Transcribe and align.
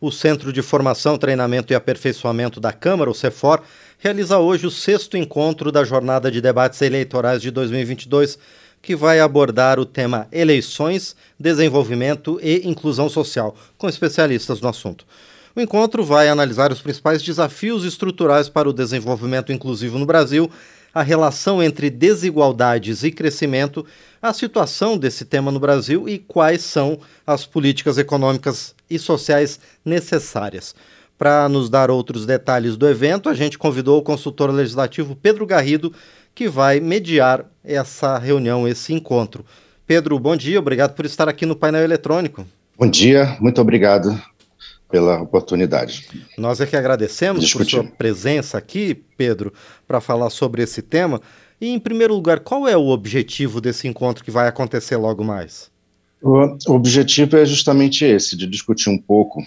O 0.00 0.10
Centro 0.10 0.50
de 0.50 0.62
Formação, 0.62 1.18
Treinamento 1.18 1.74
e 1.74 1.76
Aperfeiçoamento 1.76 2.58
da 2.58 2.72
Câmara, 2.72 3.10
o 3.10 3.14
CEFOR, 3.14 3.60
realiza 3.98 4.38
hoje 4.38 4.66
o 4.66 4.70
sexto 4.70 5.14
encontro 5.14 5.70
da 5.70 5.84
Jornada 5.84 6.30
de 6.30 6.40
Debates 6.40 6.80
Eleitorais 6.80 7.42
de 7.42 7.50
2022, 7.50 8.38
que 8.80 8.96
vai 8.96 9.20
abordar 9.20 9.78
o 9.78 9.84
tema 9.84 10.26
Eleições, 10.32 11.14
Desenvolvimento 11.38 12.40
e 12.42 12.66
Inclusão 12.66 13.10
Social, 13.10 13.54
com 13.76 13.90
especialistas 13.90 14.62
no 14.62 14.70
assunto. 14.70 15.04
O 15.54 15.60
encontro 15.60 16.02
vai 16.02 16.30
analisar 16.30 16.72
os 16.72 16.80
principais 16.80 17.22
desafios 17.22 17.84
estruturais 17.84 18.48
para 18.48 18.70
o 18.70 18.72
desenvolvimento 18.72 19.52
inclusivo 19.52 19.98
no 19.98 20.06
Brasil, 20.06 20.50
a 20.94 21.02
relação 21.02 21.62
entre 21.62 21.88
desigualdades 21.90 23.02
e 23.02 23.10
crescimento, 23.10 23.84
a 24.20 24.32
situação 24.32 24.98
desse 24.98 25.24
tema 25.24 25.50
no 25.50 25.60
Brasil 25.60 26.08
e 26.08 26.18
quais 26.18 26.62
são 26.62 26.98
as 27.26 27.46
políticas 27.46 27.98
econômicas 27.98 28.74
e 28.88 28.98
sociais 28.98 29.60
necessárias. 29.84 30.74
Para 31.16 31.48
nos 31.48 31.68
dar 31.68 31.90
outros 31.90 32.24
detalhes 32.24 32.76
do 32.76 32.88
evento, 32.88 33.28
a 33.28 33.34
gente 33.34 33.58
convidou 33.58 33.98
o 33.98 34.02
consultor 34.02 34.50
legislativo 34.50 35.14
Pedro 35.14 35.46
Garrido, 35.46 35.92
que 36.34 36.48
vai 36.48 36.80
mediar 36.80 37.44
essa 37.62 38.18
reunião, 38.18 38.66
esse 38.66 38.92
encontro. 38.92 39.44
Pedro, 39.86 40.18
bom 40.18 40.36
dia, 40.36 40.58
obrigado 40.58 40.94
por 40.94 41.04
estar 41.04 41.28
aqui 41.28 41.44
no 41.44 41.56
painel 41.56 41.82
eletrônico. 41.82 42.46
Bom 42.78 42.88
dia, 42.88 43.36
muito 43.40 43.60
obrigado 43.60 44.18
pela 44.90 45.20
oportunidade. 45.20 46.06
Nós 46.36 46.60
é 46.60 46.66
que 46.66 46.76
agradecemos 46.76 47.44
Discutir. 47.44 47.76
por 47.76 47.84
sua 47.84 47.96
presença 47.96 48.58
aqui, 48.58 48.94
Pedro, 49.16 49.52
para 49.86 50.00
falar 50.00 50.30
sobre 50.30 50.62
esse 50.62 50.82
tema. 50.82 51.20
E, 51.60 51.68
em 51.68 51.78
primeiro 51.78 52.14
lugar, 52.14 52.40
qual 52.40 52.66
é 52.66 52.76
o 52.76 52.88
objetivo 52.88 53.60
desse 53.60 53.86
encontro 53.86 54.24
que 54.24 54.30
vai 54.30 54.48
acontecer 54.48 54.96
logo 54.96 55.22
mais? 55.22 55.70
O 56.22 56.74
objetivo 56.74 57.38
é 57.38 57.46
justamente 57.46 58.04
esse, 58.04 58.36
de 58.36 58.46
discutir 58.46 58.90
um 58.90 58.98
pouco, 58.98 59.42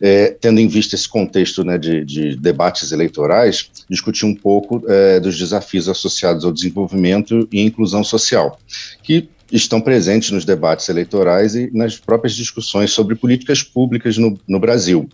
é, 0.00 0.36
tendo 0.40 0.58
em 0.58 0.66
vista 0.66 0.96
esse 0.96 1.08
contexto 1.08 1.62
né, 1.62 1.78
de, 1.78 2.04
de, 2.04 2.36
debates 2.36 2.90
eleitorais, 2.90 3.70
discutir 3.88 4.26
um 4.26 4.34
pouco 4.34 4.82
é, 4.88 5.20
dos 5.20 5.38
desafios 5.38 5.88
associados 5.88 6.44
ao 6.44 6.52
desenvolvimento 6.52 7.48
e 7.52 7.60
inclusão 7.60 8.02
social, 8.02 8.58
que 9.04 9.28
estão 9.50 9.80
presentes 9.80 10.30
nos 10.30 10.44
debates 10.44 10.88
eleitorais 10.88 11.54
e 11.54 11.70
nas 11.72 11.98
próprias 11.98 12.34
discussões 12.34 12.90
sobre 12.90 13.14
políticas 13.14 13.62
públicas 13.62 14.18
no, 14.18 14.38
no 14.46 14.60
Brasil. 14.60 15.08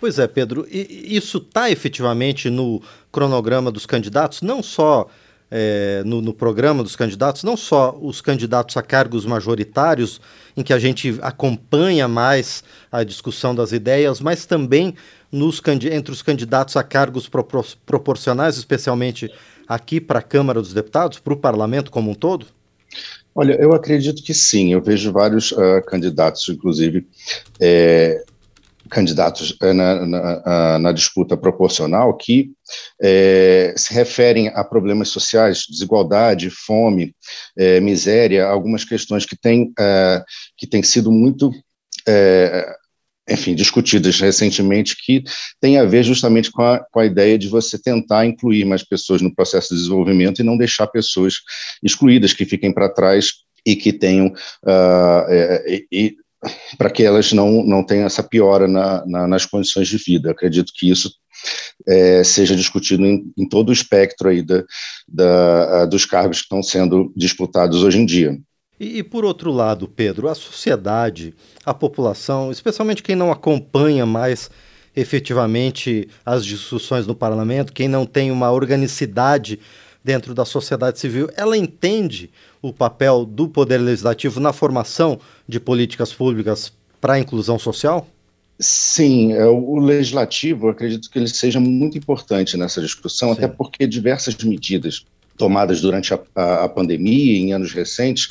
Pois 0.00 0.18
é, 0.18 0.26
Pedro, 0.26 0.66
e 0.70 1.16
isso 1.16 1.38
está 1.38 1.70
efetivamente 1.70 2.50
no 2.50 2.82
cronograma 3.10 3.70
dos 3.70 3.86
candidatos, 3.86 4.42
não 4.42 4.62
só 4.62 5.08
é, 5.50 6.02
no, 6.04 6.20
no, 6.20 6.34
programa 6.34 6.82
dos 6.82 6.96
candidatos, 6.96 7.44
não 7.44 7.56
só 7.56 7.96
os 8.00 8.20
candidatos 8.20 8.76
a 8.76 8.82
cargos 8.82 9.24
majoritários, 9.24 10.20
em 10.56 10.62
que 10.62 10.72
a 10.72 10.78
gente 10.78 11.18
acompanha 11.22 12.08
mais 12.08 12.62
a 12.90 13.04
discussão 13.04 13.54
das 13.54 13.72
ideias, 13.72 14.20
mas 14.20 14.44
também 14.44 14.94
nos, 15.30 15.62
entre 15.90 16.12
os 16.12 16.22
candidatos 16.22 16.76
a 16.76 16.82
cargos 16.82 17.28
propor 17.28 17.64
proporcionais, 17.84 18.56
especialmente 18.56 19.30
aqui 19.66 20.00
para 20.00 20.18
a 20.18 20.22
Câmara 20.22 20.60
dos 20.60 20.72
Deputados, 20.72 21.18
para 21.18 21.32
o 21.32 21.36
parlamento 21.36 21.90
como 21.90 22.10
um 22.10 22.14
todo? 22.14 22.46
Olha, 23.34 23.54
eu 23.60 23.74
acredito 23.74 24.22
que 24.22 24.32
sim. 24.32 24.72
Eu 24.72 24.80
vejo 24.80 25.12
vários 25.12 25.52
uh, 25.52 25.82
candidatos, 25.86 26.48
inclusive, 26.48 27.06
é, 27.60 28.24
candidatos 28.88 29.56
eh, 29.60 29.72
na, 29.72 30.06
na, 30.06 30.78
na, 30.78 30.92
disputa 30.92 31.36
proporcional 31.36 32.16
que 32.16 32.52
é, 33.02 33.74
se 33.76 33.92
referem 33.92 34.48
a 34.48 34.62
problemas 34.64 35.08
sociais, 35.08 35.66
desigualdade, 35.68 36.50
fome, 36.50 37.14
é, 37.56 37.80
miséria, 37.80 38.46
algumas 38.46 38.84
questões 38.84 39.26
que 39.26 39.36
têm, 39.36 39.72
é, 39.78 40.22
que 40.56 40.66
têm 40.66 40.82
sido 40.82 41.10
muito 41.10 41.50
enfim, 43.28 43.54
discutidas 43.54 44.20
recentemente, 44.20 44.96
que 44.96 45.24
tem 45.60 45.78
a 45.78 45.84
ver 45.84 46.04
justamente 46.04 46.50
com 46.50 46.62
a, 46.62 46.78
com 46.78 47.00
a 47.00 47.06
ideia 47.06 47.36
de 47.36 47.48
você 47.48 47.78
tentar 47.78 48.24
incluir 48.24 48.64
mais 48.64 48.82
pessoas 48.82 49.20
no 49.20 49.34
processo 49.34 49.70
de 49.74 49.80
desenvolvimento 49.80 50.40
e 50.40 50.44
não 50.44 50.56
deixar 50.56 50.86
pessoas 50.86 51.34
excluídas, 51.82 52.32
que 52.32 52.44
fiquem 52.44 52.72
para 52.72 52.88
trás 52.88 53.32
e 53.66 53.74
que 53.74 53.92
tenham 53.92 54.28
uh, 54.28 55.86
e, 55.90 56.16
para 56.78 56.90
que 56.90 57.02
elas 57.02 57.32
não, 57.32 57.64
não 57.64 57.84
tenham 57.84 58.06
essa 58.06 58.22
piora 58.22 58.68
na, 58.68 59.04
na, 59.06 59.26
nas 59.26 59.44
condições 59.44 59.88
de 59.88 59.96
vida. 59.96 60.30
Acredito 60.30 60.72
que 60.74 60.88
isso 60.88 61.10
é, 61.86 62.22
seja 62.22 62.54
discutido 62.54 63.04
em, 63.04 63.32
em, 63.36 63.48
todo 63.48 63.70
o 63.70 63.72
espectro 63.72 64.28
aí 64.28 64.42
da, 64.42 64.64
da, 65.08 65.86
dos 65.86 66.04
cargos 66.04 66.38
que 66.38 66.44
estão 66.44 66.62
sendo 66.62 67.12
disputados 67.16 67.82
hoje 67.82 67.98
em 67.98 68.06
dia. 68.06 68.38
E, 68.78 68.98
e, 68.98 69.02
por 69.02 69.24
outro 69.24 69.50
lado, 69.50 69.88
Pedro, 69.88 70.28
a 70.28 70.34
sociedade, 70.34 71.34
a 71.64 71.72
população, 71.72 72.50
especialmente 72.50 73.02
quem 73.02 73.16
não 73.16 73.32
acompanha 73.32 74.04
mais 74.04 74.50
efetivamente 74.94 76.08
as 76.24 76.44
discussões 76.44 77.06
no 77.06 77.14
parlamento, 77.14 77.72
quem 77.72 77.88
não 77.88 78.06
tem 78.06 78.30
uma 78.30 78.50
organicidade 78.50 79.58
dentro 80.02 80.34
da 80.34 80.44
sociedade 80.44 80.98
civil, 80.98 81.28
ela 81.36 81.56
entende 81.56 82.30
o 82.62 82.72
papel 82.72 83.24
do 83.24 83.48
Poder 83.48 83.78
Legislativo 83.78 84.40
na 84.40 84.52
formação 84.52 85.18
de 85.48 85.58
políticas 85.58 86.12
públicas 86.12 86.72
para 87.00 87.14
a 87.14 87.18
inclusão 87.18 87.58
social? 87.58 88.06
Sim, 88.58 89.34
é, 89.34 89.44
o 89.44 89.78
legislativo, 89.78 90.68
acredito 90.68 91.10
que 91.10 91.18
ele 91.18 91.28
seja 91.28 91.60
muito 91.60 91.98
importante 91.98 92.56
nessa 92.56 92.80
discussão, 92.80 93.28
Sim. 93.28 93.34
até 93.34 93.48
porque 93.48 93.86
diversas 93.86 94.34
medidas 94.36 95.04
tomadas 95.36 95.82
durante 95.82 96.14
a, 96.14 96.20
a, 96.34 96.64
a 96.64 96.68
pandemia, 96.68 97.38
em 97.38 97.52
anos 97.52 97.72
recentes, 97.72 98.30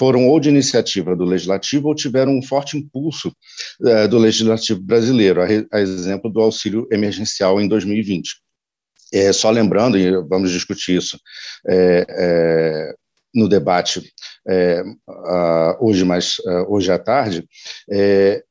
foram 0.00 0.26
ou 0.28 0.40
de 0.40 0.48
iniciativa 0.48 1.14
do 1.14 1.26
legislativo 1.26 1.88
ou 1.88 1.94
tiveram 1.94 2.32
um 2.32 2.40
forte 2.42 2.74
impulso 2.74 3.30
é, 3.86 4.08
do 4.08 4.16
legislativo 4.16 4.80
brasileiro, 4.80 5.42
a, 5.42 5.46
a, 5.76 5.80
exemplo 5.82 6.30
do 6.30 6.40
auxílio 6.40 6.88
emergencial 6.90 7.60
em 7.60 7.68
2020. 7.68 8.30
É, 9.12 9.30
só 9.30 9.50
lembrando, 9.50 9.98
e 9.98 10.10
vamos 10.26 10.52
discutir 10.52 10.96
isso 10.96 11.20
é, 11.68 12.06
é 12.08 12.94
no 13.34 13.46
debate 13.46 14.10
é, 14.48 14.82
hoje, 15.78 16.02
mais, 16.02 16.36
hoje 16.66 16.90
à 16.90 16.98
tarde, 16.98 17.46
é, 17.92 18.42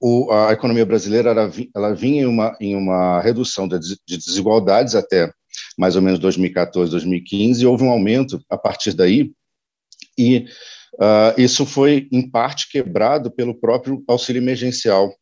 o, 0.00 0.32
a 0.32 0.52
economia 0.52 0.86
brasileira 0.86 1.30
ela, 1.30 1.52
ela 1.76 1.94
vinha 1.94 2.22
em 2.22 2.26
uma, 2.26 2.56
em 2.58 2.74
uma 2.74 3.20
redução 3.20 3.68
de, 3.68 3.78
de 3.78 4.16
desigualdades 4.16 4.94
até 4.94 5.30
mais 5.78 5.94
ou 5.94 6.00
menos 6.00 6.18
2014, 6.18 6.90
2015, 6.90 7.62
e 7.62 7.66
houve 7.66 7.84
um 7.84 7.90
aumento 7.90 8.42
a 8.48 8.56
partir 8.56 8.94
daí, 8.94 9.30
e 10.18 10.46
uh, 10.94 11.38
isso 11.38 11.66
foi, 11.66 12.08
em 12.12 12.28
parte, 12.28 12.68
quebrado 12.68 13.30
pelo 13.30 13.54
próprio 13.54 14.02
auxílio 14.08 14.40
emergencial 14.40 15.14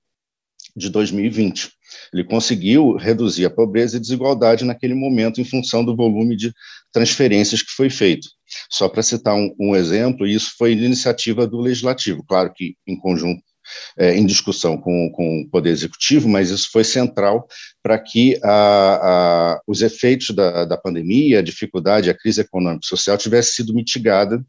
de 0.77 0.89
2020. 0.89 1.71
Ele 2.13 2.25
conseguiu 2.25 2.97
reduzir 2.97 3.45
a 3.45 3.51
pobreza 3.51 3.97
e 3.97 4.01
desigualdade 4.01 4.65
naquele 4.65 4.95
momento 4.95 5.41
em 5.41 5.45
função 5.45 5.85
do 5.85 5.95
volume 5.95 6.37
de 6.37 6.53
transferências 6.93 7.63
que 7.63 7.73
foi 7.73 7.91
feito. 7.91 8.29
Só 8.71 8.89
para 8.89 9.03
citar 9.03 9.35
um, 9.35 9.55
um 9.59 9.77
exemplo, 9.77 10.27
isso 10.27 10.53
foi 10.59 10.73
iniciativa 10.73 11.47
do 11.47 11.61
Legislativo, 11.61 12.25
claro 12.27 12.53
que 12.55 12.75
em 12.87 12.97
conjunto 12.99 13.43
é, 13.97 14.17
em 14.17 14.27
discussão 14.27 14.77
com, 14.77 15.11
com 15.13 15.41
o 15.41 15.49
Poder 15.49 15.71
Executivo, 15.71 16.29
mas 16.29 16.51
isso 16.51 16.69
foi 16.71 16.85
central 16.85 17.47
para 17.83 17.99
que 17.99 18.39
a, 18.43 19.55
a, 19.55 19.61
os 19.67 19.83
efeitos 19.83 20.35
da, 20.35 20.65
da 20.65 20.77
pandemia, 20.77 21.39
a 21.39 21.43
dificuldade, 21.43 22.11
a 22.11 22.15
crise 22.15 22.41
econômica 22.41 22.85
e 22.85 22.89
social 22.89 23.17
tivesse 23.17 23.53
sido 23.53 23.75
mitigada 23.75 24.45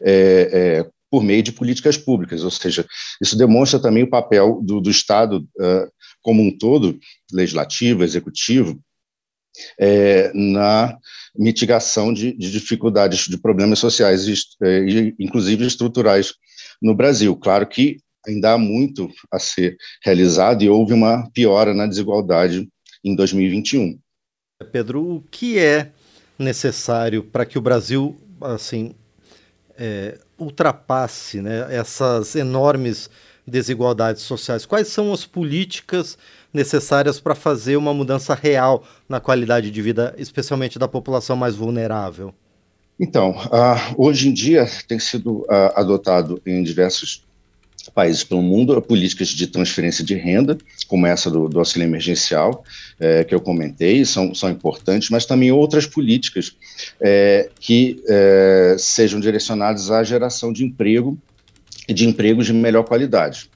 é, 0.00 0.50
é, 0.52 0.90
por 1.10 1.22
meio 1.22 1.42
de 1.42 1.52
políticas 1.52 1.98
públicas, 1.98 2.42
ou 2.42 2.50
seja, 2.50 2.86
isso 3.20 3.36
demonstra 3.36 3.78
também 3.78 4.02
o 4.02 4.10
papel 4.10 4.60
do, 4.62 4.80
do 4.80 4.90
Estado 4.90 5.46
uh, 5.58 5.92
como 6.22 6.42
um 6.42 6.56
todo, 6.56 6.98
legislativo, 7.30 8.02
executivo, 8.02 8.80
é, 9.78 10.32
na 10.34 10.96
mitigação 11.36 12.12
de, 12.12 12.32
de, 12.32 12.50
dificuldades, 12.50 13.26
de 13.26 13.36
problemas 13.36 13.78
sociais, 13.78 14.26
e, 14.26 15.14
inclusive 15.18 15.66
estruturais, 15.66 16.32
no 16.80 16.94
Brasil. 16.94 17.36
Claro 17.36 17.66
que 17.66 17.98
ainda 18.26 18.52
há 18.52 18.58
muito 18.58 19.10
a 19.30 19.38
ser 19.38 19.76
realizado 20.02 20.62
e 20.62 20.68
houve 20.70 20.94
uma 20.94 21.28
piora 21.32 21.74
na 21.74 21.86
desigualdade 21.86 22.68
em 23.04 23.14
2021. 23.14 23.98
Pedro, 24.70 25.16
o 25.16 25.20
que 25.30 25.58
é 25.58 25.90
necessário 26.38 27.22
para 27.22 27.44
que 27.44 27.58
o 27.58 27.62
Brasil 27.62 28.16
assim 28.40 28.94
é, 29.78 30.18
ultrapasse 30.38 31.40
né, 31.40 31.66
essas 31.70 32.34
enormes 32.34 33.10
desigualdades 33.46 34.22
sociais? 34.22 34.66
Quais 34.66 34.88
são 34.88 35.12
as 35.12 35.24
políticas 35.24 36.16
necessárias 36.52 37.18
para 37.20 37.34
fazer 37.34 37.76
uma 37.76 37.94
mudança 37.94 38.34
real 38.34 38.84
na 39.08 39.20
qualidade 39.20 39.70
de 39.70 39.82
vida, 39.82 40.14
especialmente 40.18 40.78
da 40.78 40.88
população 40.88 41.36
mais 41.36 41.56
vulnerável? 41.56 42.34
Então, 43.00 43.30
uh, 43.30 43.94
hoje 43.96 44.28
em 44.28 44.32
dia 44.32 44.66
tem 44.86 44.98
sido 44.98 45.40
uh, 45.40 45.72
adotado 45.74 46.40
em 46.46 46.62
diversos 46.62 47.24
países 47.90 48.24
pelo 48.24 48.42
mundo 48.42 48.80
políticas 48.82 49.28
de 49.28 49.46
transferência 49.46 50.04
de 50.04 50.14
renda, 50.14 50.56
como 50.86 51.06
essa 51.06 51.30
do, 51.30 51.48
do 51.48 51.58
auxílio 51.58 51.86
emergencial, 51.86 52.64
é, 52.98 53.24
que 53.24 53.34
eu 53.34 53.40
comentei, 53.40 54.04
são, 54.04 54.34
são 54.34 54.50
importantes, 54.50 55.10
mas 55.10 55.26
também 55.26 55.50
outras 55.50 55.86
políticas 55.86 56.56
é, 57.00 57.48
que 57.58 58.02
é, 58.08 58.76
sejam 58.78 59.20
direcionadas 59.20 59.90
à 59.90 60.02
geração 60.02 60.52
de 60.52 60.64
emprego 60.64 61.18
e 61.88 61.94
de 61.94 62.06
empregos 62.06 62.46
de 62.46 62.52
melhor 62.52 62.84
qualidade. 62.84 63.50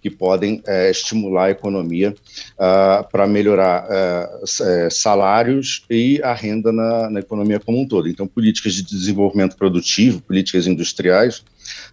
que 0.00 0.10
podem 0.10 0.60
é, 0.66 0.90
estimular 0.90 1.44
a 1.44 1.50
economia 1.52 2.12
uh, 2.54 3.08
para 3.08 3.24
melhorar 3.24 3.86
uh, 3.86 4.90
salários 4.90 5.84
e 5.88 6.20
a 6.24 6.34
renda 6.34 6.72
na, 6.72 7.08
na, 7.08 7.20
economia 7.20 7.60
como 7.60 7.80
um 7.80 7.86
todo. 7.86 8.08
Então, 8.08 8.26
políticas 8.26 8.74
de 8.74 8.82
desenvolvimento 8.82 9.56
produtivo, 9.56 10.20
políticas 10.20 10.66
industriais, 10.66 11.44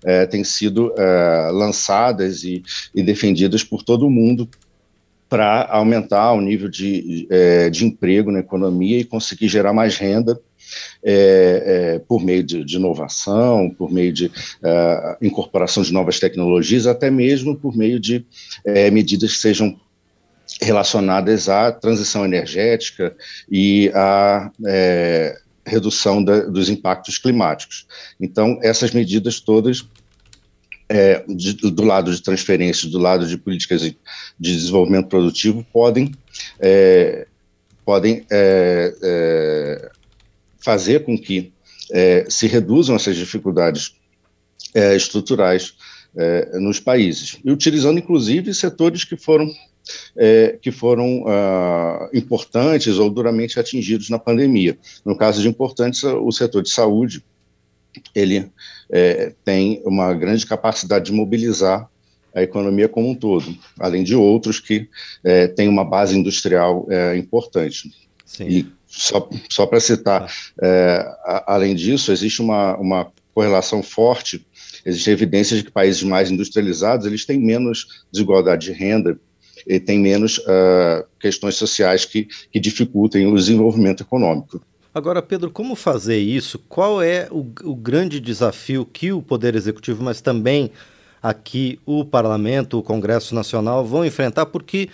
uh, 0.04 0.30
têm 0.30 0.44
sido 0.44 0.94
lançadas 1.52 2.44
e, 2.44 2.64
e 2.94 3.02
defendidas 3.04 3.64
por 3.64 3.84
todo 3.84 4.10
mundo 4.10 4.50
para 5.28 5.68
aumentar 5.70 6.34
o 6.34 6.42
nível 6.42 6.68
de, 6.68 7.28
de 7.72 7.86
emprego 7.86 8.32
na 8.32 8.40
economia 8.40 9.00
e 9.00 9.04
conseguir 9.04 9.48
gerar 9.48 9.74
mais 9.74 9.96
renda 9.96 10.40
é, 11.04 11.94
é, 11.96 12.00
por 12.00 12.24
meio 12.24 12.44
de, 12.44 12.64
de, 12.64 12.76
inovação, 12.76 13.70
por 13.70 13.92
meio 13.92 14.12
de 14.12 14.28
uh, 14.28 15.18
incorporação 15.22 15.84
de 15.84 15.94
novas 15.94 16.20
tecnologias, 16.20 16.88
até 16.88 17.10
mesmo 17.10 17.56
por 17.56 17.76
meio 17.76 18.00
de 18.00 18.26
é, 18.66 18.90
medidas 18.92 19.34
que 19.34 19.40
sejam 19.40 19.80
relacionadas 20.62 21.48
à 21.48 21.72
transição 21.72 22.26
energética 22.26 23.16
e 23.50 23.92
à 23.94 24.52
é, 24.66 25.40
redução 25.66 26.24
da, 26.24 26.42
dos 26.42 26.70
impactos 26.70 27.18
climáticos. 27.18 27.86
Então, 28.20 28.60
essas 28.62 28.92
medidas 28.92 29.40
todas 29.40 29.86
é, 30.90 31.24
de, 31.28 31.54
do 31.54 31.84
lado 31.84 32.14
de 32.14 32.22
transferências, 32.22 32.92
do 32.92 32.98
lado 32.98 33.28
de 33.28 33.38
políticas 33.38 33.82
de 33.82 33.96
desenvolvimento 34.40 35.08
produtivo, 35.08 35.66
podem, 35.72 36.12
é, 36.60 37.28
podem 37.86 38.26
é, 38.32 38.96
é 39.02 39.92
fazer 40.60 41.06
com 41.06 41.18
que 41.18 41.54
é, 41.92 42.26
se 42.28 42.48
reduzam 42.48 42.96
essas 42.96 43.16
dificuldades 43.16 43.96
é, 44.74 44.96
estruturais 44.96 45.74
nos 46.56 46.80
países, 46.80 47.38
e 47.46 47.52
utilizando 47.52 48.00
inclusive 48.00 48.52
setores 48.52 49.04
que 49.04 49.16
foram 49.16 49.48
é, 50.16 50.58
que 50.62 50.72
foram 50.72 51.24
ah, 51.28 52.10
importantes 52.14 52.98
ou 52.98 53.10
duramente 53.10 53.60
atingidos 53.60 54.10
na 54.10 54.20
pandemia. 54.20 54.78
No 55.06 55.16
caso 55.16 55.42
de 55.42 55.48
importantes, 55.48 56.04
o 56.04 56.32
setor 56.32 56.62
de 56.64 56.70
saúde 56.70 57.24
ele 58.14 58.52
é, 58.92 59.34
tem 59.44 59.82
uma 59.86 60.14
grande 60.14 60.46
capacidade 60.46 61.06
de 61.06 61.12
mobilizar 61.12 61.90
a 62.34 62.44
economia 62.44 62.88
como 62.88 63.10
um 63.10 63.16
todo, 63.16 63.58
além 63.80 64.04
de 64.04 64.16
outros 64.16 64.60
que 64.60 64.88
é, 65.24 65.48
têm 65.48 65.68
uma 65.68 65.84
base 65.84 66.18
industrial 66.18 66.86
é, 66.90 67.18
importante. 67.18 67.92
Sim. 68.26 68.48
E 68.48 68.72
só, 68.86 69.28
só 69.50 69.66
para 69.66 69.80
citar, 69.80 70.32
é, 70.62 71.06
a, 71.24 71.56
além 71.56 71.76
disso, 71.76 72.12
existe 72.12 72.42
uma, 72.42 72.78
uma 72.78 73.12
correlação 73.34 73.82
forte, 73.82 74.46
existem 74.86 75.14
evidências 75.14 75.60
de 75.60 75.66
que 75.66 75.72
países 75.72 76.04
mais 76.04 76.30
industrializados, 76.30 77.06
eles 77.06 77.26
têm 77.26 77.40
menos 77.40 78.04
desigualdade 78.12 78.68
de 78.68 78.72
renda, 78.72 79.20
e 79.66 79.80
têm 79.80 80.00
menos 80.00 80.38
uh, 80.40 81.06
questões 81.20 81.56
sociais 81.56 82.06
que, 82.06 82.28
que 82.52 82.60
dificultem 82.60 83.28
o 83.28 83.36
desenvolvimento 83.36 84.04
econômico. 84.04 84.62
Agora, 84.94 85.22
Pedro, 85.22 85.52
como 85.52 85.76
fazer 85.76 86.18
isso? 86.18 86.58
Qual 86.68 87.02
é 87.02 87.28
o, 87.30 87.46
o 87.64 87.76
grande 87.76 88.20
desafio 88.20 88.86
que 88.86 89.12
o 89.12 89.22
Poder 89.22 89.56
Executivo, 89.56 90.04
mas 90.04 90.20
também 90.20 90.72
aqui 91.22 91.80
o 91.86 92.04
Parlamento, 92.04 92.78
o 92.78 92.84
Congresso 92.84 93.36
Nacional 93.36 93.86
vão 93.86 94.04
enfrentar? 94.04 94.48
Porque 94.48 94.90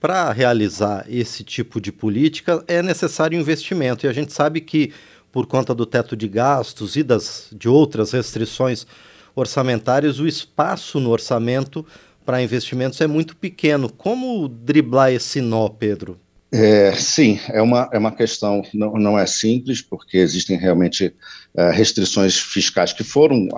para 0.00 0.32
realizar 0.32 1.04
esse 1.08 1.42
tipo 1.42 1.80
de 1.80 1.90
política 1.92 2.62
é 2.66 2.82
necessário 2.82 3.38
investimento. 3.38 4.06
E 4.06 4.08
a 4.08 4.12
gente 4.12 4.32
sabe 4.32 4.60
que, 4.60 4.92
por 5.32 5.46
conta 5.46 5.74
do 5.74 5.86
teto 5.86 6.16
de 6.16 6.28
gastos 6.28 6.96
e 6.96 7.02
das, 7.02 7.48
de 7.52 7.68
outras 7.68 8.12
restrições 8.12 8.86
orçamentárias, 9.34 10.18
o 10.18 10.26
espaço 10.26 10.98
no 10.98 11.10
orçamento 11.10 11.86
para 12.28 12.42
investimentos 12.42 13.00
é 13.00 13.06
muito 13.06 13.34
pequeno. 13.34 13.90
Como 13.90 14.46
driblar 14.48 15.10
esse 15.10 15.40
nó, 15.40 15.66
Pedro? 15.70 16.20
É, 16.52 16.92
sim, 16.92 17.40
é 17.48 17.62
uma, 17.62 17.88
é 17.90 17.96
uma 17.96 18.12
questão, 18.12 18.62
não, 18.74 18.92
não 18.96 19.18
é 19.18 19.24
simples, 19.24 19.80
porque 19.80 20.18
existem 20.18 20.58
realmente 20.58 21.14
é, 21.56 21.70
restrições 21.70 22.38
fiscais 22.38 22.92
que 22.92 23.02
foram 23.02 23.48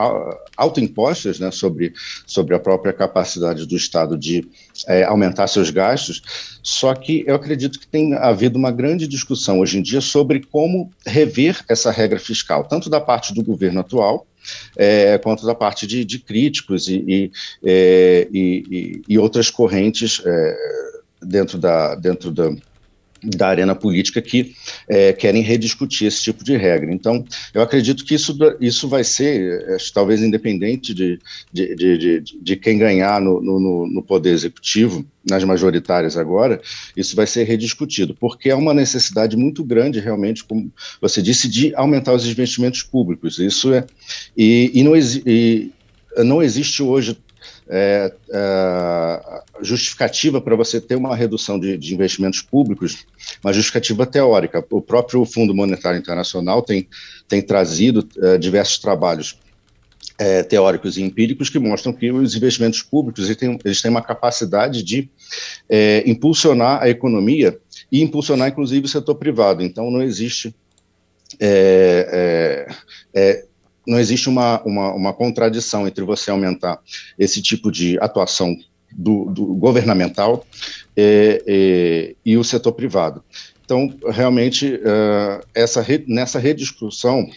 autoimpostas 0.56 1.40
né, 1.40 1.50
sobre, 1.50 1.92
sobre 2.24 2.54
a 2.54 2.60
própria 2.60 2.92
capacidade 2.92 3.66
do 3.66 3.74
Estado 3.74 4.16
de 4.16 4.48
é, 4.86 5.02
aumentar 5.02 5.48
seus 5.48 5.70
gastos, 5.70 6.22
só 6.62 6.94
que 6.94 7.24
eu 7.26 7.34
acredito 7.34 7.78
que 7.78 7.88
tem 7.88 8.14
havido 8.14 8.56
uma 8.56 8.70
grande 8.70 9.08
discussão 9.08 9.58
hoje 9.58 9.78
em 9.78 9.82
dia 9.82 10.00
sobre 10.00 10.46
como 10.46 10.92
rever 11.04 11.64
essa 11.68 11.90
regra 11.90 12.20
fiscal, 12.20 12.68
tanto 12.68 12.88
da 12.88 13.00
parte 13.00 13.34
do 13.34 13.42
governo 13.42 13.80
atual, 13.80 14.28
é, 14.76 15.18
quanto 15.18 15.46
da 15.46 15.54
parte 15.54 15.86
de, 15.86 16.04
de 16.04 16.18
críticos 16.18 16.88
e, 16.88 17.04
e, 17.06 17.32
é, 17.64 18.28
e, 18.32 19.02
e, 19.08 19.18
outras 19.18 19.50
correntes 19.50 20.22
é, 20.24 20.56
dentro 21.22 21.58
da, 21.58 21.94
dentro 21.94 22.30
da 22.30 22.50
da 23.22 23.48
arena 23.48 23.74
política 23.74 24.22
que 24.22 24.54
é, 24.88 25.12
querem 25.12 25.42
rediscutir 25.42 26.08
esse 26.08 26.22
tipo 26.22 26.42
de 26.42 26.56
regra. 26.56 26.92
Então, 26.92 27.24
eu 27.52 27.62
acredito 27.62 28.04
que 28.04 28.14
isso, 28.14 28.36
isso 28.60 28.88
vai 28.88 29.04
ser, 29.04 29.62
é, 29.68 29.76
talvez 29.92 30.22
independente 30.22 30.94
de, 30.94 31.18
de, 31.52 31.74
de, 31.74 32.20
de 32.20 32.56
quem 32.56 32.78
ganhar 32.78 33.20
no, 33.20 33.40
no, 33.40 33.86
no, 33.86 34.02
poder 34.02 34.30
executivo, 34.30 35.04
nas 35.28 35.44
majoritárias 35.44 36.16
agora, 36.16 36.60
isso 36.96 37.14
vai 37.14 37.26
ser 37.26 37.44
rediscutido, 37.44 38.16
porque 38.18 38.48
é 38.48 38.54
uma 38.54 38.72
necessidade 38.72 39.36
muito 39.36 39.62
grande, 39.62 40.00
realmente, 40.00 40.44
como 40.44 40.72
você 41.00 41.20
disse, 41.20 41.48
de 41.48 41.74
aumentar 41.74 42.14
os 42.14 42.26
investimentos 42.26 42.82
públicos. 42.82 43.38
Isso 43.38 43.72
é. 43.72 43.84
E, 44.36 44.70
e, 44.74 44.82
não, 44.82 44.96
e 44.96 45.70
não 46.24 46.42
existe 46.42 46.82
hoje 46.82 47.16
é, 47.72 48.12
é, 48.32 49.42
justificativa 49.62 50.40
para 50.40 50.56
você 50.56 50.80
ter 50.80 50.96
uma 50.96 51.14
redução 51.14 51.58
de, 51.58 51.78
de, 51.78 51.94
investimentos 51.94 52.42
públicos, 52.42 53.06
uma 53.44 53.52
justificativa 53.52 54.04
teórica. 54.04 54.64
O 54.70 54.82
próprio 54.82 55.24
Fundo 55.24 55.54
Monetário 55.54 55.98
Internacional 55.98 56.62
tem, 56.62 56.88
tem 57.28 57.40
trazido 57.40 58.06
é, 58.20 58.36
diversos 58.36 58.78
trabalhos 58.78 59.38
é, 60.18 60.42
teóricos 60.42 60.98
e 60.98 61.02
empíricos 61.02 61.48
que 61.48 61.60
mostram 61.60 61.92
que 61.92 62.10
os 62.10 62.34
investimentos 62.34 62.82
públicos 62.82 63.24
eles 63.24 63.36
têm, 63.36 63.58
eles 63.64 63.80
têm 63.80 63.90
uma 63.90 64.02
capacidade 64.02 64.82
de 64.82 65.08
é, 65.68 66.02
impulsionar 66.10 66.82
a 66.82 66.90
economia 66.90 67.56
e 67.90 68.02
impulsionar, 68.02 68.48
inclusive, 68.48 68.84
o 68.84 68.88
setor 68.88 69.14
privado. 69.14 69.62
Então, 69.62 69.90
não 69.90 70.02
existe 70.02 70.54
é, 71.38 72.66
é, 73.14 73.22
é 73.22 73.49
não 73.86 73.98
existe 73.98 74.28
uma, 74.28 74.60
uma, 74.62 74.92
uma, 74.94 75.12
contradição 75.12 75.86
entre 75.86 76.04
você 76.04 76.30
aumentar 76.30 76.78
esse 77.18 77.40
tipo 77.40 77.70
de 77.70 77.98
atuação 78.00 78.54
do, 78.92 79.26
do 79.26 79.46
governamental 79.54 80.46
e, 80.96 81.42
e, 81.46 82.32
e, 82.32 82.36
o 82.36 82.44
setor 82.44 82.72
privado. 82.72 83.22
Então, 83.64 83.94
realmente, 84.08 84.74
uh, 84.74 85.46
essa 85.54 85.80
re, 85.80 86.04
nessa 86.06 86.38
rediscussão 86.38 87.28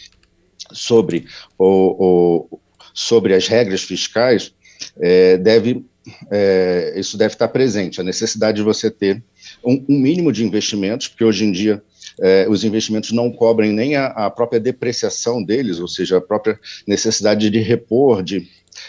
sobre, 0.72 1.28
o, 1.58 2.48
o, 2.52 2.60
sobre 2.94 3.34
as 3.34 3.48
regras 3.48 3.84
fiscais, 3.84 4.54
é, 5.00 5.38
deve, 5.38 5.86
é, 6.32 6.94
isso 6.98 7.18
deve 7.18 7.36
estar 7.36 7.48
presente, 7.48 8.02
a 8.02 8.04
necessidade 8.04 8.58
de 8.58 8.64
você 8.64 8.90
ter 8.90 9.24
um, 9.64 9.86
um 9.88 10.00
mínimo 10.00 10.32
de 10.32 10.44
investimentos, 10.44 11.08
porque 11.08 11.24
hoje 11.24 11.46
em 11.46 11.52
dia 11.52 11.84
é, 12.20 12.46
os 12.50 12.64
investimentos 12.64 13.12
não 13.12 13.32
cobrem 13.32 13.72
nem 13.72 13.96
a, 13.96 14.08
a, 14.08 14.30
própria 14.30 14.60
depreciação 14.60 15.44
deles, 15.44 15.80
ou 15.80 15.88
seja, 15.88 16.18
a 16.18 16.22
própria 16.22 16.60
necessidade 16.88 17.50
de 17.50 17.60
repor 17.60 18.24
de 18.24 18.48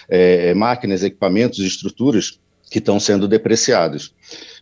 é, 0.09 0.55
máquinas, 0.55 1.03
equipamentos, 1.03 1.59
estruturas 1.59 2.39
que 2.71 2.79
estão 2.79 2.99
sendo 2.99 3.29
depreciados. 3.29 4.15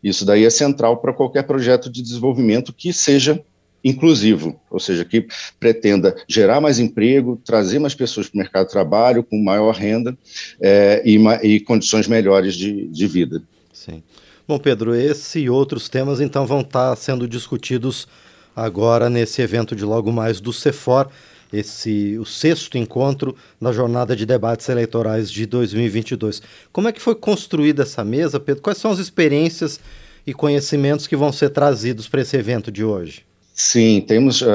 Isso 0.02 0.24
daí 0.24 0.44
é 0.44 0.50
central 0.50 0.98
para 0.98 1.12
qualquer 1.12 1.44
projeto 1.44 1.90
de 1.90 2.02
desenvolvimento 2.02 2.72
que 2.72 2.92
seja 2.92 3.42
inclusivo, 3.84 4.60
ou 4.70 4.78
seja, 4.78 5.04
que 5.04 5.26
pretenda 5.58 6.14
gerar 6.28 6.60
mais 6.60 6.78
emprego, 6.78 7.40
trazer 7.44 7.78
mais 7.78 7.94
pessoas 7.94 8.28
para 8.28 8.36
o 8.36 8.38
mercado 8.38 8.66
de 8.66 8.72
trabalho 8.72 9.24
com 9.24 9.42
maior 9.42 9.74
renda 9.74 10.16
é, 10.60 11.02
e, 11.04 11.18
e, 11.42 11.60
condições 11.60 12.06
melhores 12.06 12.54
de, 12.54 12.86
de 12.88 13.06
vida. 13.06 13.42
Sim. 13.72 14.02
Bom, 14.46 14.58
Pedro, 14.58 14.94
esse 14.94 15.40
e 15.40 15.50
outros 15.50 15.88
temas 15.88 16.20
então 16.20 16.46
vão 16.46 16.60
estar 16.60 16.94
sendo 16.96 17.26
discutidos 17.26 18.06
agora 18.54 19.08
nesse 19.08 19.42
evento 19.42 19.74
de 19.74 19.84
logo 19.84 20.12
mais 20.12 20.40
do 20.40 20.52
CEFOR, 20.52 21.08
esse 21.52 22.16
o 22.18 22.24
sexto 22.24 22.78
encontro 22.78 23.36
na 23.60 23.72
jornada 23.72 24.16
de 24.16 24.24
debates 24.24 24.68
eleitorais 24.68 25.30
de 25.30 25.44
2022. 25.44 26.40
Como 26.72 26.88
é 26.88 26.92
que 26.92 27.00
foi 27.00 27.14
construída 27.14 27.82
essa 27.82 28.02
mesa, 28.02 28.40
Pedro? 28.40 28.62
Quais 28.62 28.78
são 28.78 28.90
as 28.90 28.98
experiências 28.98 29.78
e 30.26 30.32
conhecimentos 30.32 31.06
que 31.06 31.16
vão 31.16 31.32
ser 31.32 31.50
trazidos 31.50 32.08
para 32.08 32.22
esse 32.22 32.36
evento 32.36 32.72
de 32.72 32.82
hoje? 32.82 33.24
Sim, 33.54 34.02
temos 34.06 34.40
uh, 34.40 34.46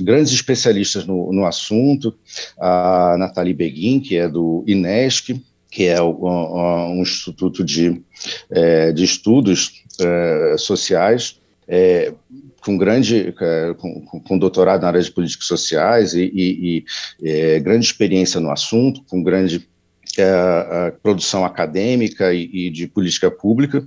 grandes 0.00 0.32
especialistas 0.32 1.06
no, 1.06 1.32
no, 1.32 1.46
assunto, 1.46 2.12
a 2.58 3.14
Nathalie 3.16 3.54
Beguin, 3.54 4.00
que 4.00 4.16
é 4.16 4.28
do 4.28 4.64
INESC, 4.66 5.40
que 5.70 5.84
é 5.84 6.00
o, 6.02 6.10
um, 6.10 6.98
um 6.98 7.02
instituto 7.02 7.62
de, 7.62 8.02
é, 8.50 8.90
de 8.90 9.04
estudos 9.04 9.84
é, 10.00 10.56
sociais, 10.58 11.38
é, 11.68 12.12
com 12.60 12.76
grande, 12.76 13.34
é, 13.40 13.74
com, 13.74 14.00
com, 14.22 14.38
doutorado 14.38 14.82
na 14.82 14.88
área 14.88 15.02
de 15.02 15.10
políticas 15.10 15.46
sociais 15.46 16.14
e, 16.14 16.22
e, 16.22 16.84
e 17.22 17.28
é, 17.28 17.60
grande 17.60 17.86
experiência 17.86 18.40
no 18.40 18.50
assunto, 18.50 19.02
com 19.08 19.22
grande 19.22 19.68
é, 20.18 20.92
produção 21.02 21.44
acadêmica 21.44 22.32
e, 22.32 22.50
e, 22.52 22.70
de 22.70 22.86
política 22.86 23.30
pública. 23.30 23.86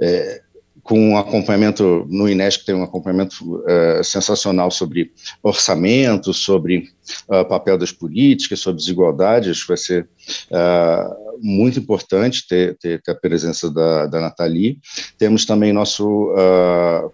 É, 0.00 0.42
com 0.84 1.00
um 1.00 1.16
acompanhamento 1.16 2.06
no 2.10 2.28
INESC 2.28 2.66
tem 2.66 2.74
um 2.74 2.82
acompanhamento 2.82 3.56
uh, 3.56 4.04
sensacional 4.04 4.70
sobre 4.70 5.12
orçamento, 5.42 6.34
sobre 6.34 6.90
uh, 7.26 7.44
papel 7.48 7.78
das 7.78 7.90
políticas, 7.90 8.60
sobre 8.60 8.80
desigualdades, 8.80 9.64
vai 9.66 9.78
ser 9.78 10.06
uh, 10.50 11.23
muito 11.44 11.78
importante 11.78 12.48
ter, 12.48 12.76
ter, 12.78 13.02
ter, 13.02 13.10
a 13.10 13.14
presença 13.14 13.70
da, 13.70 14.06
da 14.06 14.20
Nathalie. 14.20 14.78
Temos 15.18 15.44
também 15.44 15.72
nosso 15.72 16.32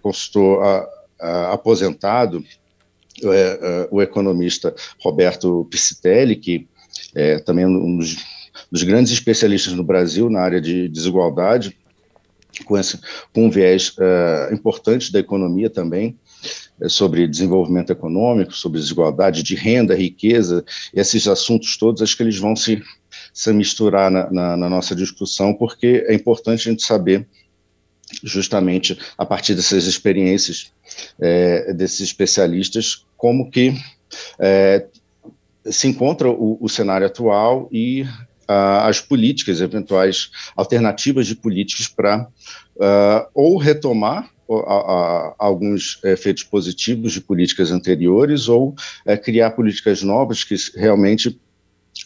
consultor 0.00 0.86
aposentado, 1.50 2.44
o 3.90 4.00
economista 4.00 4.74
Roberto 5.02 5.66
Piscitelli, 5.70 6.36
que 6.36 6.68
é 7.14 7.38
também 7.38 7.66
um 7.66 7.98
dos, 7.98 8.16
dos 8.70 8.82
grandes 8.82 9.12
especialistas 9.12 9.74
no 9.74 9.82
Brasil 9.82 10.30
na 10.30 10.40
área 10.40 10.60
de 10.60 10.88
desigualdade, 10.88 11.76
com, 12.64 12.76
esse, 12.78 12.98
com 13.32 13.46
um 13.46 13.50
viés 13.50 13.94
uh, 13.96 14.52
importante 14.52 15.12
da 15.12 15.18
economia 15.18 15.70
também, 15.70 16.18
uh, 16.80 16.88
sobre 16.88 17.26
desenvolvimento 17.26 17.90
econômico, 17.90 18.52
sobre 18.52 18.80
desigualdade 18.80 19.42
de 19.42 19.54
renda, 19.54 19.94
riqueza, 19.94 20.64
esses 20.92 21.26
assuntos 21.26 21.76
todos, 21.76 22.02
acho 22.02 22.16
que 22.16 22.22
eles 22.22 22.38
vão 22.38 22.54
se, 22.54 22.82
se 23.32 23.52
misturar 23.52 24.10
na, 24.10 24.30
na, 24.30 24.56
na 24.56 24.68
nossa 24.68 24.94
discussão, 24.94 25.54
porque 25.54 26.04
é 26.06 26.14
importante 26.14 26.68
a 26.68 26.70
gente 26.72 26.82
saber 26.82 27.26
justamente 28.24 28.98
a 29.16 29.24
partir 29.24 29.54
dessas 29.54 29.84
experiências 29.84 30.72
é, 31.20 31.72
desses 31.72 32.00
especialistas, 32.00 33.06
como 33.16 33.50
que 33.50 33.74
é, 34.38 34.86
se 35.64 35.86
encontra 35.86 36.28
o, 36.28 36.58
o, 36.60 36.68
cenário 36.68 37.06
atual 37.06 37.68
e 37.70 38.04
as 38.48 39.00
políticas, 39.00 39.60
eventuais 39.60 40.30
alternativas 40.56 41.26
de 41.28 41.36
políticas 41.36 41.86
para 41.86 42.26
uh, 42.76 43.28
ou 43.32 43.56
retomar 43.56 44.28
alguns 45.38 46.00
efeitos 46.02 46.42
positivos 46.42 47.12
de 47.12 47.20
políticas 47.20 47.70
anteriores 47.70 48.48
ou 48.48 48.70
uh, 48.70 49.22
criar 49.22 49.52
políticas 49.52 50.02
novas 50.02 50.42
que 50.42 50.56
realmente 50.74 51.38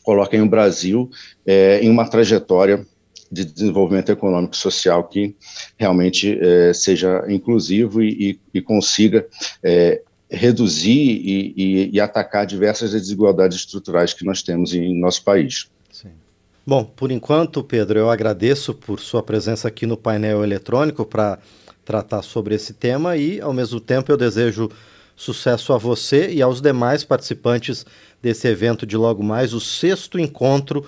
coloquem 0.02 0.40
o 0.40 0.48
Brasil 0.48 1.10
uh, 1.46 1.82
em 1.82 1.90
uma 1.90 2.08
trajetória 2.08 2.86
de 3.30 3.44
desenvolvimento 3.44 4.10
econômico 4.12 4.54
e 4.54 4.58
social 4.58 5.02
que 5.08 5.34
realmente 5.76 6.38
eh, 6.40 6.72
seja 6.72 7.24
inclusivo 7.28 8.00
e, 8.00 8.30
e, 8.30 8.40
e 8.58 8.62
consiga 8.62 9.26
reduzir 10.30 10.92
e, 10.92 11.54
e, 11.56 11.90
e, 11.94 12.00
atacar 12.00 12.46
diversas 12.46 12.92
desigualdades 12.92 13.58
estruturais 13.58 14.12
que 14.12 14.24
nós 14.24 14.40
temos 14.40 14.72
em 14.72 15.00
nosso 15.00 15.24
país. 15.24 15.68
Bom, 16.66 16.82
por 16.82 17.10
enquanto, 17.10 17.62
Pedro, 17.62 17.98
eu 17.98 18.10
agradeço 18.10 18.72
por 18.72 18.98
sua 18.98 19.22
presença 19.22 19.68
aqui 19.68 19.84
no 19.84 19.98
painel 19.98 20.42
eletrônico 20.42 21.04
para 21.04 21.38
tratar 21.84 22.22
sobre 22.22 22.54
esse 22.54 22.72
tema 22.72 23.18
e, 23.18 23.38
ao 23.38 23.52
mesmo 23.52 23.78
tempo, 23.78 24.10
eu 24.10 24.16
desejo 24.16 24.70
sucesso 25.16 25.73
a 25.73 25.78
você 25.78 26.30
e 26.30 26.42
aos 26.42 26.61
demais 26.61 27.04
participantes 27.04 27.85
desse 28.23 28.49
evento 28.49 28.87
de 28.87 28.97
logo 28.97 29.23
mais, 29.23 29.52
o 29.52 29.61
sexto 29.61 30.18
encontro 30.18 30.87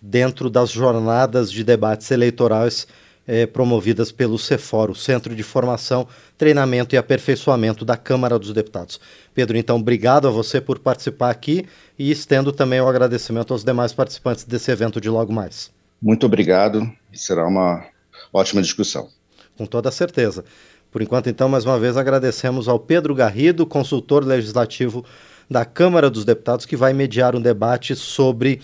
dentro 0.00 0.48
das 0.48 0.70
jornadas 0.70 1.52
de 1.52 1.62
debates 1.62 2.10
eleitorais 2.10 2.86
eh, 3.26 3.46
promovidas 3.46 4.10
pelo 4.10 4.38
CEFOR, 4.38 4.90
o 4.90 4.94
Centro 4.94 5.36
de 5.36 5.42
Formação, 5.42 6.08
Treinamento 6.38 6.94
e 6.94 6.98
Aperfeiçoamento 6.98 7.84
da 7.84 7.96
Câmara 7.96 8.38
dos 8.38 8.52
Deputados. 8.52 8.98
Pedro, 9.34 9.56
então, 9.58 9.76
obrigado 9.76 10.26
a 10.26 10.30
você 10.30 10.60
por 10.60 10.78
participar 10.78 11.30
aqui 11.30 11.66
e 11.98 12.10
estendo 12.10 12.50
também 12.50 12.80
o 12.80 12.88
agradecimento 12.88 13.52
aos 13.52 13.62
demais 13.62 13.92
participantes 13.92 14.44
desse 14.44 14.70
evento 14.70 15.00
de 15.00 15.10
logo 15.10 15.32
mais. 15.32 15.70
Muito 16.00 16.24
obrigado, 16.24 16.90
será 17.12 17.46
uma 17.46 17.84
ótima 18.32 18.62
discussão. 18.62 19.08
Com 19.56 19.66
toda 19.66 19.90
certeza. 19.90 20.44
Por 20.90 21.02
enquanto, 21.02 21.28
então, 21.28 21.48
mais 21.48 21.64
uma 21.64 21.78
vez 21.78 21.96
agradecemos 21.96 22.68
ao 22.68 22.78
Pedro 22.78 23.14
Garrido, 23.14 23.64
consultor 23.64 24.24
legislativo 24.24 25.04
da 25.48 25.64
Câmara 25.64 26.10
dos 26.10 26.24
Deputados, 26.24 26.66
que 26.66 26.76
vai 26.76 26.92
mediar 26.92 27.36
um 27.36 27.40
debate 27.40 27.94
sobre 27.94 28.60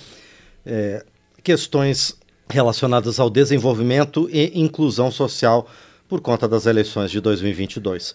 eh, 0.64 1.04
questões 1.42 2.18
relacionadas 2.48 3.20
ao 3.20 3.30
desenvolvimento 3.30 4.28
e 4.32 4.60
inclusão 4.60 5.10
social 5.10 5.68
por 6.08 6.20
conta 6.20 6.48
das 6.48 6.66
eleições 6.66 7.10
de 7.10 7.20
2022. 7.20 8.14